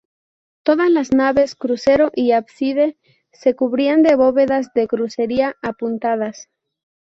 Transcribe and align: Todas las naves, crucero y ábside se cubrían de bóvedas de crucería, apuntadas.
Todas 0.63 0.89
las 0.89 1.13
naves, 1.13 1.53
crucero 1.53 2.09
y 2.15 2.31
ábside 2.31 2.97
se 3.31 3.55
cubrían 3.55 4.01
de 4.01 4.15
bóvedas 4.15 4.73
de 4.73 4.87
crucería, 4.87 5.57
apuntadas. 5.61 6.49